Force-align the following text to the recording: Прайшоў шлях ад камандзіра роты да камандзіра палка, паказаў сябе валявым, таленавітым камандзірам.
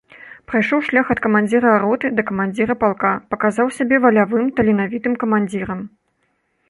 Прайшоў 0.51 0.79
шлях 0.87 1.11
ад 1.13 1.19
камандзіра 1.25 1.73
роты 1.83 2.11
да 2.19 2.25
камандзіра 2.31 2.77
палка, 2.85 3.11
паказаў 3.35 3.67
сябе 3.79 3.95
валявым, 4.07 4.45
таленавітым 4.61 5.13
камандзірам. 5.25 5.79